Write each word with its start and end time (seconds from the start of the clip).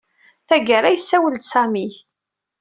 Tagara, 0.47 0.89
yessawel-d 0.91 1.43
Sami. 1.45 1.87